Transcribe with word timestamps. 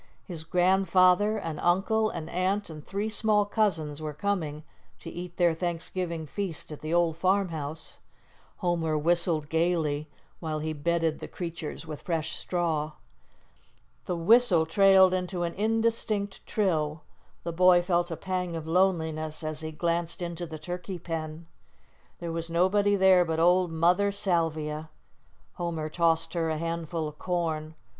His 0.25 0.43
grandfather, 0.43 1.37
an 1.37 1.59
uncle, 1.59 2.09
an 2.09 2.27
aunt, 2.27 2.71
and 2.71 2.83
three 2.83 3.07
small 3.07 3.45
cousins 3.45 4.01
were 4.01 4.15
coming 4.15 4.63
to 4.99 5.11
eat 5.11 5.37
their 5.37 5.53
Thanksgiving 5.53 6.25
feast 6.25 6.71
at 6.71 6.81
the 6.81 6.91
old 6.91 7.15
farmhouse. 7.17 7.99
Homer 8.57 8.97
whistled 8.97 9.47
gaily, 9.47 10.09
while 10.39 10.57
he 10.57 10.73
bedded 10.73 11.19
the 11.19 11.27
creatures 11.27 11.85
with 11.85 12.01
fresh 12.01 12.35
straw. 12.35 12.93
The 14.07 14.15
whistle 14.15 14.65
trailed 14.65 15.13
into 15.13 15.43
an 15.43 15.53
indistinct 15.53 16.43
trill; 16.47 17.03
the 17.43 17.53
boy 17.53 17.83
felt 17.83 18.09
a 18.09 18.17
pang 18.17 18.55
of 18.55 18.65
loneliness 18.65 19.43
as 19.43 19.61
he 19.61 19.71
glanced 19.71 20.19
into 20.19 20.47
the 20.47 20.57
turkey 20.57 20.97
pen. 20.97 21.45
There 22.17 22.31
was 22.31 22.49
nobody 22.49 22.95
there 22.95 23.23
but 23.23 23.39
old 23.39 23.71
Mother 23.71 24.11
Salvia. 24.11 24.89
Homer 25.57 25.89
tossed 25.89 26.33
her 26.33 26.49
a 26.49 26.57
handful 26.57 27.07
of 27.07 27.19
corn. 27.19 27.75